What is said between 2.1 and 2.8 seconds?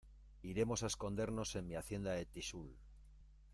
de Tixul.